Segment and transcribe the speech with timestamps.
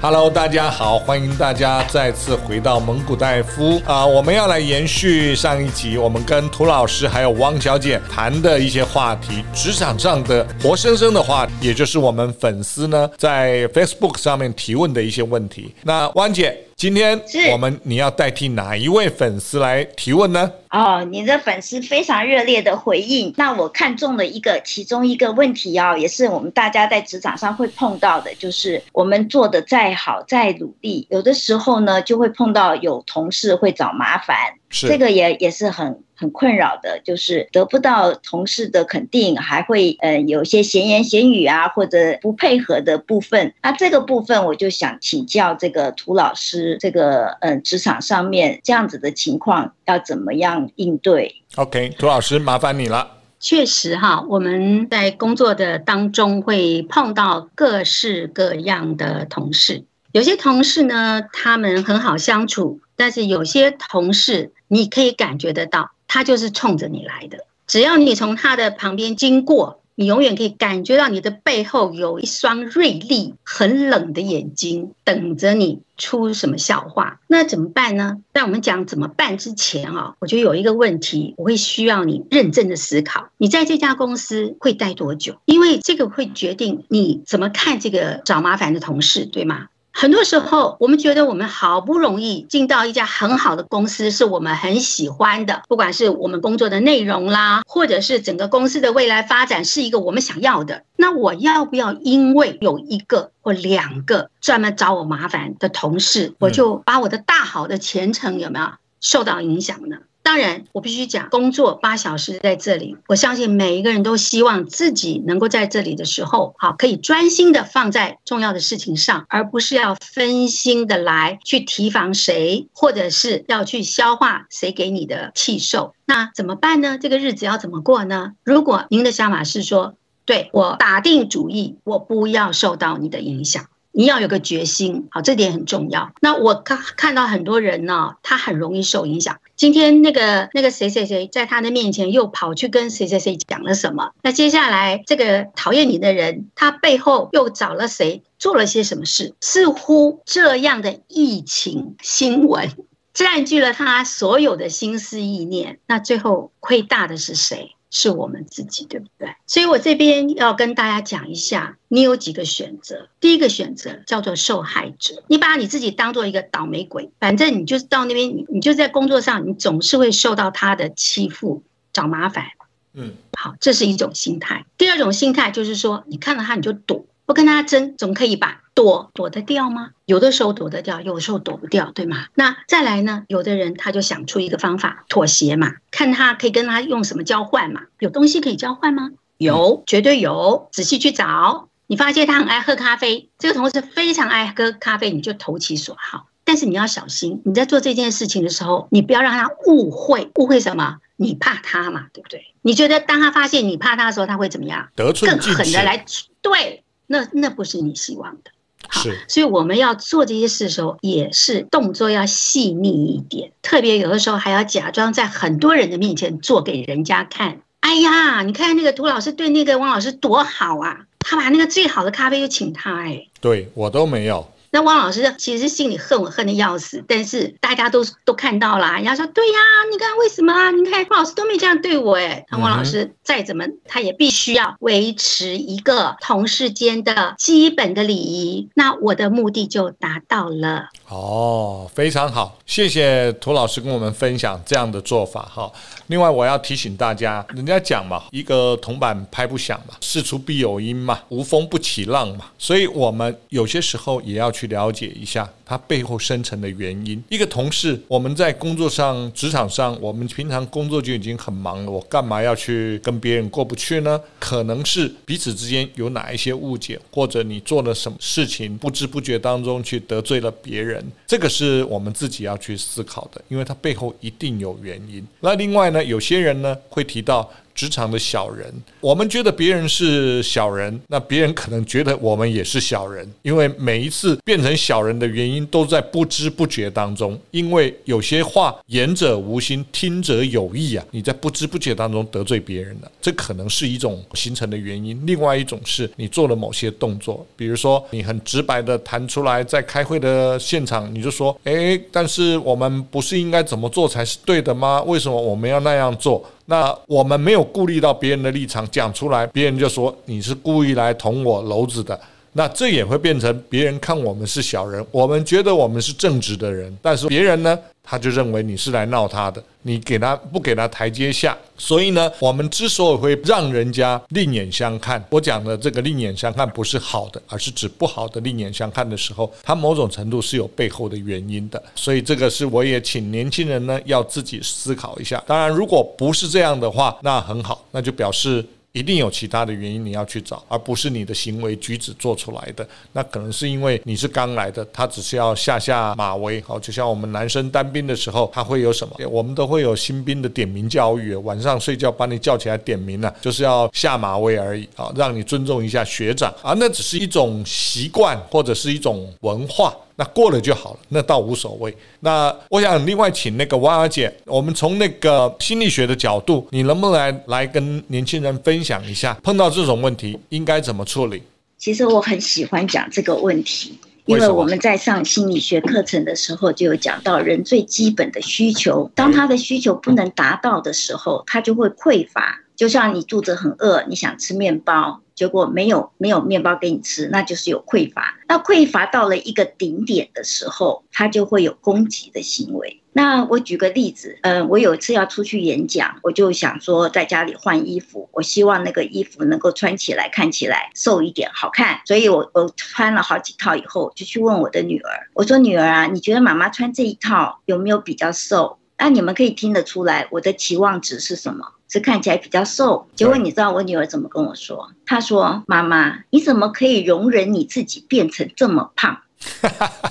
[0.00, 4.06] Hello，大家好，欢迎大家再次回到蒙古大夫啊！
[4.06, 15.74] 我们要来延续上一集，我们跟涂老师还有汪小姐谈的一些话题，职场上的活生生的话，也就是我们粉丝呢在 Facebook 上面提问的一些问题。
[15.82, 16.56] 那汪姐。
[16.78, 17.20] 今天
[17.50, 20.52] 我们你要代替哪一位粉丝来提问呢？
[20.70, 34.36] 哦，你的粉丝非常热烈的回应，那我看中了一个其中一个问题哦，也是我们大家在职场上会碰到的，就是我们做的再好再努力，有的时候呢就会碰到有同事会找麻烦，
[34.70, 36.04] 是这个也也是很。
[36.18, 43.54] 很困扰的，就是得不到同事的肯定，还会呃有些闲言闲语啊，或者不配合的部分。
[43.62, 53.12] 那这个部分，我就想请教这个涂老师，这个呃职场上面这样子的情况要怎么样应对？OK，涂老师麻烦你了。
[53.38, 65.92] 确实哈，我们在工作的当中会碰到各式各样的同事，有些同事呢，他们很好相处，但是有些同事你可以感觉得到。
[66.08, 77.20] 他就是冲着你来的，只要你从他的旁边经过，你永远可以感觉到你的背后有一双锐利、很冷的眼睛，等着你出什么笑话。
[77.26, 78.18] 那怎么办呢？
[78.32, 85.36] 在我们讲怎么办之前啊，我觉得有一个问题，我会需要你认真的思考：你在这家公司会待多久？
[85.44, 89.66] 因为这个会决定你怎么看这个找麻烦的同事，对吗？
[90.00, 100.84] 很多时候，我们觉得我们好不容易进到一家很好的公司，是我们很喜欢的，不管是我们工作的内容啦，或者是整个公司的未来发展是一个我们想要的。
[100.94, 108.68] 那我要不要因为有一个或两个专门找我麻烦的同事，我就把我的大好的前程有没有
[109.00, 109.96] 受到影响呢？
[110.28, 125.94] 当然，我必须讲，工作八小时在这里，我相信每一个人都希望自己能够在这里的时候，好，可以专心的放在重要的事情上，而不是要分心的来去提防谁，或者是要去消化谁给你的气受。
[126.04, 126.98] 那怎么办呢？
[127.00, 128.32] 这个日子要怎么过呢？
[128.44, 129.94] 如果您的想法是说，
[130.26, 133.64] 对，我打定主意，我不要受到你的影响。
[133.98, 136.12] 你要有个决心，好，这点很重要。
[136.20, 139.40] 那我看看到很多人呢，他很容易受影响。
[139.56, 144.12] 今天那个那个谁谁谁在他的面前又跑去跟谁谁谁讲了什么？
[144.22, 149.34] 那接下来这个讨厌你的人，他背后又找了谁做了些什么事？
[149.40, 152.70] 似乎这样的疫情新闻
[153.12, 155.80] 占据了他所有的心思意念。
[155.88, 157.74] 那最后亏大的是谁？
[157.90, 159.34] 是我们自己，对不对？
[159.46, 163.08] 所以我这边要跟大家讲一下，你有几个选择。
[163.20, 171.62] 第一个选择叫做受害者，你把你自己当做一个倒霉鬼，反正你就是到那边，你你就在工作上，你总是会受到他的欺负，
[171.92, 172.46] 找麻烦。
[172.94, 174.64] 嗯，好，这是一种心态。
[174.76, 177.06] 第二种心态就是说，你看到他你就躲。
[177.28, 178.62] 不跟他争，总可以吧？
[178.72, 179.90] 躲躲得掉吗？
[180.06, 182.24] 有的时候躲得掉，有的时候躲不掉，对吗？
[182.34, 183.24] 那再来呢？
[183.28, 187.82] 有的人他就想出一个方法，妥协嘛，看他可以跟他用什么交换嘛？
[187.98, 189.10] 有东西可以交换吗？
[189.36, 190.70] 有，绝对有。
[190.72, 196.28] 仔细去找，你发现他很爱喝咖啡，这个同事非常爱喝咖啡，你就投其所好。
[196.44, 200.96] 但是你要小心，你在做这件事情的时候，你不要让他误会，误会什么？
[201.16, 202.54] 你怕他嘛，对不对？
[202.62, 204.88] 你觉得当他发现你怕他的时候，他会怎么样？
[204.96, 206.06] 得寸进尺，更狠的来
[206.40, 206.84] 对。
[207.08, 208.52] 那那不是你希望的，
[208.86, 217.62] 好，所以我们要做这些事的时候，也是动作要细腻一点，特别有的时候还要假装在很多人的面前做给人家看。
[217.80, 224.46] 哎呀，你看那个涂老师对那个汪老师多好啊，他把那个最好的咖啡就请他，哎，对我都没有。
[224.70, 229.58] 那汪老师其实心里恨我恨的要死，但是大家都都看到了，人家说对呀，
[229.90, 230.70] 你看为什么啊？
[230.70, 240.88] 你看汪老师都没这样对我哎，那汪老师再怎么他也必须要维持一个同事间的基本的礼仪，那我的目的就达到了。
[241.08, 245.70] 哦，非常好，谢谢涂老师跟我们分享这样的做法哈。
[246.08, 255.48] 另外，我要提醒大家，人家讲嘛，一个铜板拍不响嘛，事出必有因嘛，无风不起浪嘛，所以我们有些时候也要去了解一下。
[255.64, 264.18] 他背后深层的原因，一个同事，我们在工作上、职场上，我们平常工作就已经很忙了，我干嘛要去跟别人过不去呢？
[264.40, 275.22] 可能是彼此之间有哪一些误解，或者你做了什么事情，不知不觉当中去得罪了别人，这个是我们自己要去思考的，因为它背后一定有原因。
[275.40, 277.48] 那另外呢，有些人呢会提到。
[277.78, 278.66] 职场的小人。
[278.98, 287.38] 我们觉得别人是小人，那别人可能觉得我们也是小人，因为每一次变成小人的原因都在不知不觉当中。
[287.52, 295.16] 因为有些话言者无心，听者有意啊，你在不知不觉当中得罪别人了，这可能是一种形成的原因。
[295.24, 305.00] 另外一种是你做了某些动作，比如说你很直白的谈出来，在开会的现场你就说，诶，但是我们不是应该怎么做才是对的吗？
[305.02, 306.44] 为什么我们要那样做？
[306.70, 312.20] 那我们没有顾虑到别人的立场讲出来，别人就说你是故意来捅我娄子的。
[312.58, 335.40] 那这也会变成别人看我们是小人，我们觉得我们是正直的人，但是别人呢，他就认为你是来闹他的，你给他不给他台阶下，所以呢，我们之所以会让人家另眼相看，我讲的这个另眼相看不是好的，而是指不好的另眼相看的时候，它某种程度是有背后的原因的，所以这个是我也请年轻人呢要自己思考一下。
[335.46, 338.66] 当然，如果不是这样的话，那很好，那就表示。
[338.98, 342.86] 一定有其他的原因你要去找，而不是你的行为举止做出来的。
[343.12, 346.60] 那可能是因为你是刚来的，他只是要下下马威。
[346.62, 349.14] 好，就像我们男生当兵的时候，他会有什么？
[349.30, 356.52] 我们都会有新兵的点名教育，晚上睡觉把你叫起来点名了，就是要下马威而已啊，让你尊重一下学长。
[356.60, 359.94] 啊那只是一种习惯或者是一种文化。
[360.20, 361.96] 那过了就好了，那倒无所谓。
[362.18, 371.40] 那我想另外请那个蛙儿姐，我们从那个心理学的角度，你能不能来来跟年轻人分享一下，碰到这种问题应该怎么处理？
[371.78, 382.58] 其实我很喜欢讲这个问题，因为我们在上心理学课程的时候就有讲到，人最基本的需求，当他的需求不能达到的时候，他就会匮乏。
[382.74, 385.20] 就像你肚子很饿，你想吃面包。
[385.38, 388.36] 结果没有没有面包给你吃，那就是有匮乏。
[388.48, 393.00] 那匮乏到了一个顶点的时候，他就会有攻击的行为。
[393.12, 402.00] 那我举个例子，嗯，我有一次要出去演讲，我就想说在家里换衣服，我希望那个衣服能够穿起来看起来瘦一点，好看。
[402.04, 408.77] 所以我我穿了好几套以后，就去问我的女儿，我说女儿啊，你觉得妈妈穿这一套有没有比较瘦？
[408.98, 411.66] 那你们可以听得出来我的期望值是什么？
[411.90, 414.90] 是看起来比较瘦，结果你知道我女儿怎么跟我说？
[415.06, 419.22] 她说：“妈妈，你怎么可以容忍你自己变成这么胖？”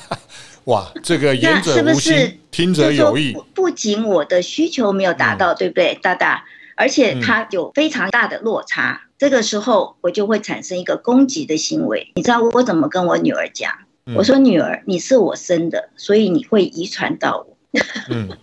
[0.66, 3.34] 哇，这个言者无心，听者有意。
[3.34, 6.46] 不不仅我的需求没有达到，对不对，大大？
[6.76, 9.02] 而且它有非常大的落差。
[9.20, 12.12] 这个时候我就会产生一个攻击的行为。
[12.16, 13.72] 你知道我怎么跟我女儿讲？
[14.16, 17.57] 我说：“女儿，你是我生的，所以你会遗传到我。”
[18.10, 18.30] 嗯。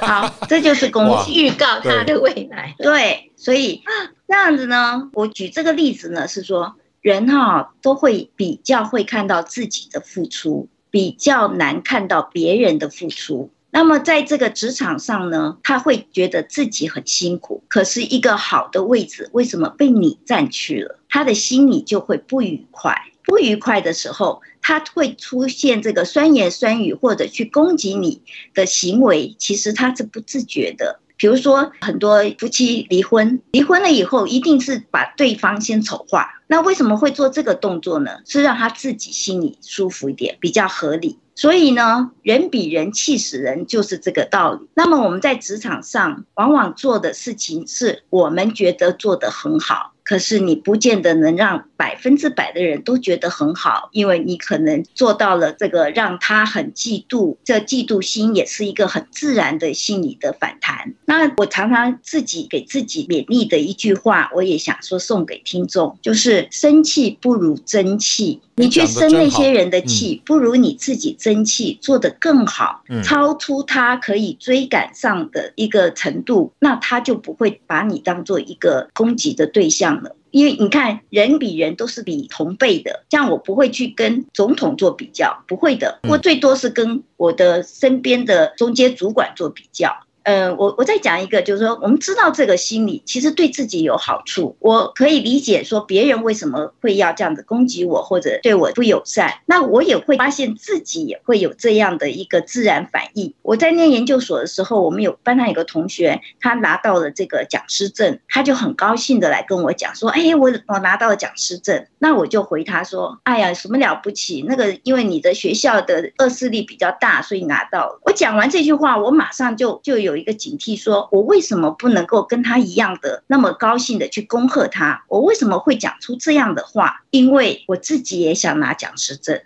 [0.00, 2.74] 好，这就是攻击预告他的未来。
[2.78, 3.82] 对，对，所以
[4.26, 13.50] 这样子呢，我举这个例子呢，是说人哈都会比较会看到自己的付出，比较难看到别人的付出。
[13.70, 20.98] 那么在这个职场上呢，他会觉得自己很辛苦，可是一个好的位置为什么被你占去了？
[21.08, 22.96] 他的心里就会不愉快。
[23.24, 28.22] 不愉快的时候，他会出现这个酸言酸语或者去攻击你
[28.54, 31.00] 的行为，其实他是不自觉的。
[31.18, 36.42] 比如说，很多夫妻离婚，离婚了以后，一定是把对方先丑化。
[36.48, 38.18] 那为什么会做这个动作呢？
[38.26, 41.18] 是让他自己心里舒服一点，比较合理。
[41.42, 44.68] 所以呢，人比人气死人，就是这个道理。
[44.74, 49.88] 那么我们在职场上，往往做的事情是我们觉得做得很好。
[50.04, 60.94] 可是你不见得能让百分之百的人都觉得很好，因为你可能做到了这个让他很嫉妒，这嫉妒心也是一个很自然的心理的反弹。
[61.06, 68.40] 那我常常自己给自己勉励的一句话，我也想说送给听众，就是生气不如争气。
[68.56, 80.16] 你去生那些人的气，不如你自己争气，做得更好，超出他可以追赶上的一个程度，那他就不会把你当做一个攻击的对象了。
[80.30, 89.94] 因为你看，人比人都是比同辈的，这样我不会去跟总统做比较，不会的，我最多是跟我的身边的中间主管做比较。
[90.24, 94.56] 呃，我我再讲一个，就是说，我们知道这个心理其实对自己有好处。
[94.60, 99.40] 我可以理解说别人为什么会要这样子攻击我，或者对我不友善。
[99.46, 103.34] 那我也会发现自己也会有这样的一个自然反应。
[103.42, 114.44] 我在念研究所的时候，我们有班上有个同学，他拿到了这个讲师证，他就很高兴的来跟我讲说：“哎，我我拿到了讲师证。”那我就回他说：“哎呀，什么了不起？
[114.46, 120.11] 那个因为你的学校的恶势力比较大，所以拿到了。”我讲完这句话，我马上就就有。
[120.12, 125.04] 有一个警惕，说我为什么不能够跟他一样的那么高兴的去恭贺他？
[125.08, 127.04] 我为什么会讲出这样的话？
[127.10, 129.40] 因为我自己也想拿讲师证。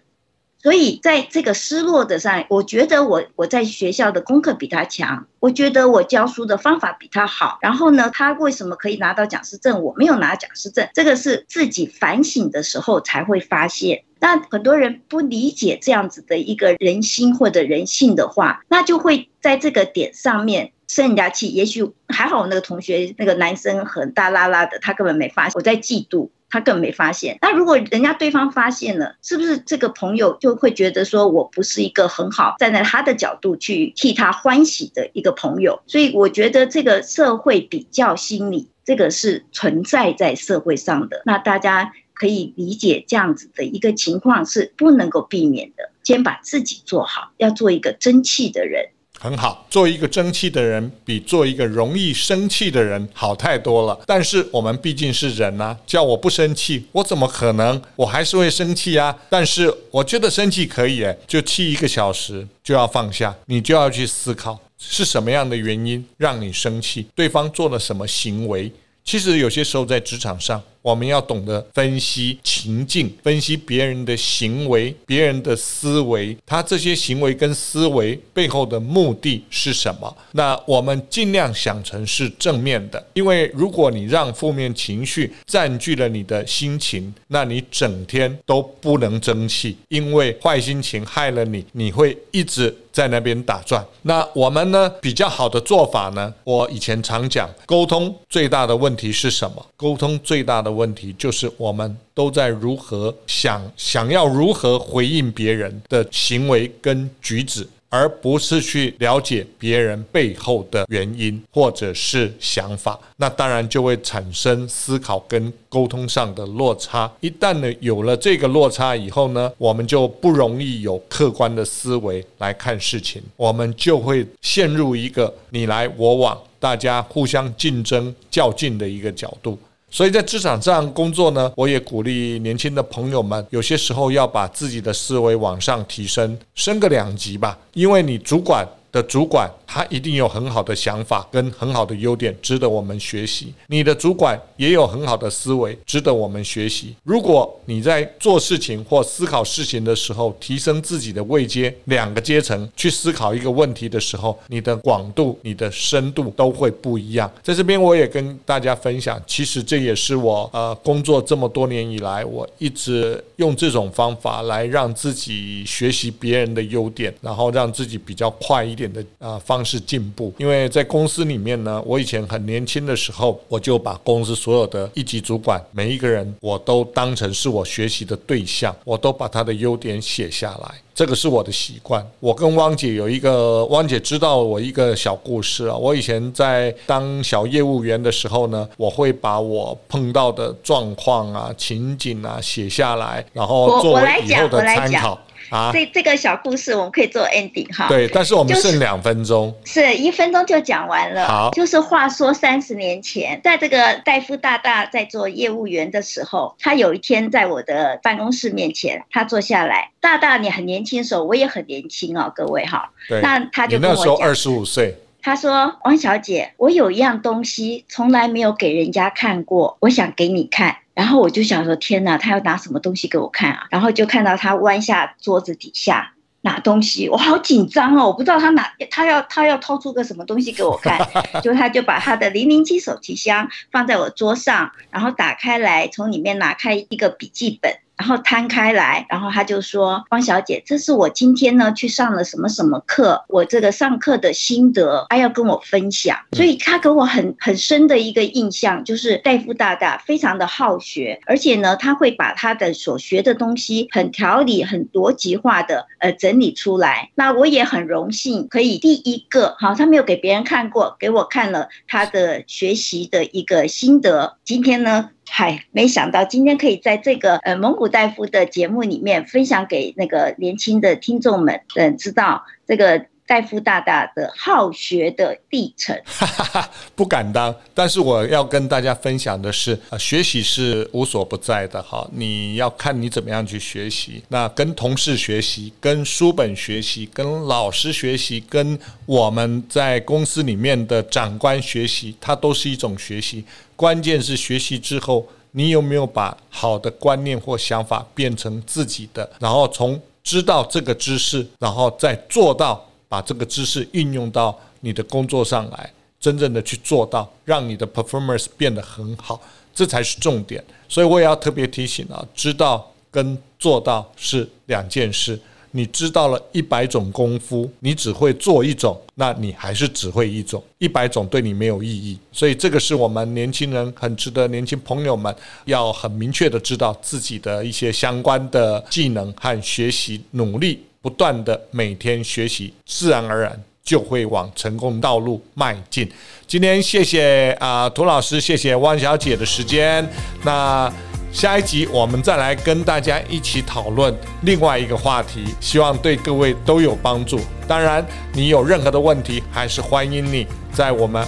[0.59, 7.59] 所以在这个失落的上，我觉得我我在学校的功课比他强，我觉得我教书的方法比他好。
[7.63, 10.89] 然后呢，他为什么可以拿到讲师证，我没有拿讲师证？
[10.93, 14.03] 这个是自己反省的时候才会发现。
[14.19, 21.49] 那很多人不理解这样子的一个人心或者人性的话，那就会在这个点上面生人家气。
[21.49, 27.37] 也许还好，我那个同学那个男生很大拉拉的，他根本没发现我在嫉妒，他根本没发现。
[27.43, 35.83] 那如果人家对方发现了，是不是这个朋友就会觉得说我不是一个很好站在他的角度去替他欢喜的一个朋友？
[35.87, 41.23] 所以我觉得这个社会比较心理，这个是存在在社会上的。
[41.27, 41.93] 那大家。
[42.17, 45.91] 可以理解这样子的一个情况是不能够避免的。
[46.03, 48.89] 先把自己做好，要做一个争气的人。
[49.19, 53.99] 很好，做一个争气的人比做一个容易生气的人好太多了。
[54.07, 57.81] 但是我们毕竟是人啊，叫我不生气，我怎么可能？
[57.97, 59.17] 我还是会生气啊。
[59.29, 68.71] 但是我觉得生气可以，就气一个小时就要放下，你就要去思考是什么样的原因让你生气，对方做了什么行为。
[69.03, 70.63] 其实有些时候在职场上。
[70.87, 80.17] 我们要懂得分析情境，分析别人的行为、别人的思维，他这些行为跟思维背后的目的是什么？
[80.31, 93.85] 那我们尽量想成是正面的，因为如果你让负面情绪占据了你的心情，那你整天都不能争气，因为坏心情害了你，你会一直在那边打转。
[94.03, 96.33] 那我们呢，比较好的做法呢？
[96.45, 99.67] 我以前常讲，沟通最大的问题是什么？
[99.77, 100.76] 沟通最大的。
[100.77, 112.99] 问题就是我们都在如何想，想要如何回应别人的行为跟举止，而不是去了解别人背后的原因或者是想法。
[113.17, 117.11] 那当然就会产生思考跟沟通上的落差。
[117.21, 129.59] 一旦呢有了这个落差以后呢，我们就不容易有客观的思维来看事情，我们就会陷入一个你来我往，大家互相竞争较劲的一个角度。
[129.91, 139.49] 所以在职场上工作呢，我也鼓励年轻的朋友们，有些时候要把自己的思维往上提升，升个两级吧，因为你主管的主管。
[139.67, 143.53] 他一定有很好的想法跟很好的优点，值得我们学习。
[143.67, 146.95] 你的主管也有很好的思维，值得我们学习。
[147.03, 157.29] 如果你在做事情或思考事情的时候，提升自己的位阶两个阶层去思考一个问题的时候，你的广度、你的深度都会不一样。
[157.43, 169.56] 在这边，我也跟大家分享，其实这也是我呃工作这么多年以来，我一直用这种方法来让自己学习别人的优点，然后让自己比较快一点的呃方。
[169.57, 182.03] 方式进步，因为在公司里面呢，我以前很年轻的时候，我就把公司所有的一级主管每一个人，我都当成是我学习的对象，我都把他的优点写下来，这个是我的习惯。
[182.21, 185.77] 我跟汪姐有一个，汪姐知道我一个小故事啊。
[185.77, 195.21] 我以前在当小业务员的时候呢，我会把我碰到的状况啊、情景啊写下来，然后作为以后的参考。
[195.49, 197.87] 啊，这这个小故事我们可以做 ending 哈。
[197.87, 201.25] 对，但是我们剩两分钟，是一分钟就讲完了。
[201.25, 212.91] 好，就是话说三十年前，在这个戴夫大大在做业务员的时候，他有一天在我的办公室面前，他坐下来，大大你很年轻的时候，我也很年轻哦，各位哈。
[213.09, 213.21] 对。
[213.21, 214.97] 那他就跟我讲，你那时候二十五岁。
[215.21, 223.67] 他说：“王小姐，我有一样东西从来没有给人家看过，我想给你看。”然后我就想说，天哪，他要拿什么东西给我看啊？
[223.71, 226.13] 然后就看到他弯下桌子底下
[226.43, 230.97] 拿东西，我好紧张哦，我不知道他拿，他要他要掏出个什么东西给我看，
[231.43, 237.77] 就他就把他的零零七手提箱放在我桌上，然后打开来，从里面拿开一个笔记本。
[237.97, 246.19] 然后摊开来，然后他就说：“方小姐，这是我今天呢去上了什么什么课，我这个上课的心得，他要跟我分享。
[246.33, 257.11] 所以他给我很很深的一个印象，就是戴夫大大非常的好学，而且呢，他会把他的所学的东西很条理、很逻辑化的呃整理出来。
[257.15, 264.37] 那我也很荣幸可以第一个，好，他没有给别人看过，给我看了他的学习的一个心得。
[264.45, 276.01] 今天呢。”嗨，没想到今天可以在这个呃蒙古大夫的节目里面分享给那个年轻的听众们，嗯，知道这个戴夫大大的好学的历程。
[276.05, 282.09] 哈哈哈，不敢当，但是我要跟大家分享的是，呃，学习是无所不在的哈。
[282.13, 293.45] 你要看你怎么样去学习，那跟同事学习，跟书本学习，跟老师学习，跟我们在公司里面的长官学习，它都是一种学习。
[293.75, 309.41] 关键是学习之后，你有没有把好的观念或想法变成自己的，然后从知道这个知识，然后再做到把这个知识运用到你的工作上来，真正的去做到，让你的 performance 变得很好，
[309.75, 310.63] 这才是重点。
[310.89, 315.39] 所以我也要特别提醒啊，知道跟做到是两件事。
[315.73, 322.19] 你知道了一百种功夫，你只会做一种，那你还是只会一种，一百种对你没有意义。
[322.33, 325.35] 所以这个是我们年轻人很值得年轻朋友们
[325.67, 336.11] 要很明确的知道自己的一些相关的技能和学习，努力不断的每天学习，自然而然就会往成功道路迈进。
[336.49, 340.05] 今天谢谢啊、涂老师，谢谢汪小姐的时间。
[340.43, 340.93] 那。
[341.33, 347.39] 下一集我们再来跟大家一起讨论另外一个话题，希望对各位都有帮助。
[347.69, 351.23] 当然，你有任何的问题，还是欢迎你在我们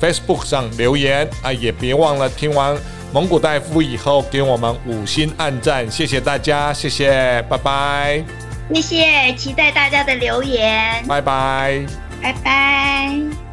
[0.00, 1.52] Facebook 上留言啊！
[1.52, 2.76] 也别忘了听完
[3.12, 8.43] 蒙古大夫以后给我们五星按赞，谢谢大家，谢谢，拜拜。
[8.72, 11.04] 谢谢，期待大家的留言。
[11.06, 11.84] 拜拜，
[12.22, 13.43] 拜拜。